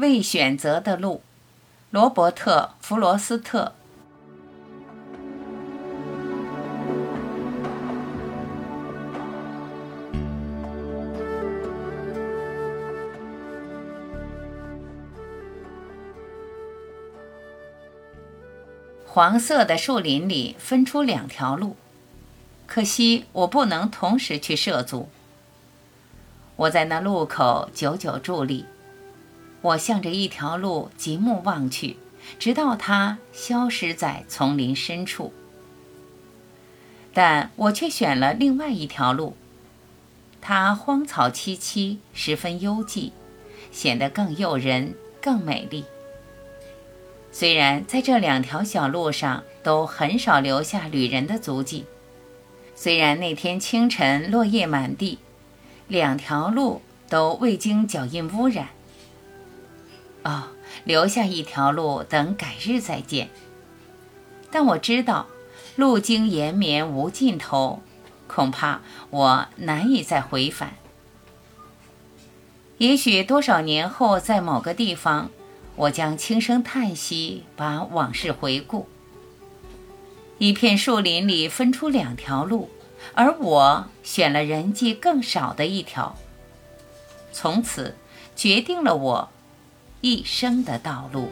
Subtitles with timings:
[0.00, 1.20] 未选择的路，
[1.90, 3.74] 罗伯特·弗罗斯特。
[19.04, 21.76] 黄色的树林里分出两条路，
[22.66, 25.10] 可惜我不能同时去涉足。
[26.56, 28.64] 我在那路口久久伫立，
[29.62, 31.96] 我向着一条路极目望去，
[32.38, 35.32] 直到它消失在丛林深处。
[37.12, 39.36] 但我却选了另外一条路，
[40.40, 43.10] 它荒草萋萋，十分幽寂，
[43.70, 45.84] 显得更诱人、更美丽。
[47.32, 51.84] 虽然在这两条小路上都很少留下旅人的足迹，
[52.74, 55.18] 虽然那天清晨落叶满地，
[55.86, 58.68] 两条路都未经脚印污染。
[60.24, 60.44] 哦，
[60.84, 63.30] 留下一条路等改日再见。
[64.50, 65.26] 但我知道，
[65.76, 67.82] 路经延绵无尽头，
[68.26, 70.74] 恐怕我难以再回返。
[72.78, 75.30] 也许多少年后，在某个地方。
[75.76, 78.86] 我将轻声叹息，把往事回顾。
[80.36, 82.68] 一片树林里分出两条路，
[83.14, 86.16] 而我选了人迹更少的一条。
[87.32, 87.96] 从此，
[88.36, 89.30] 决定了我
[90.00, 91.28] 一生的道路。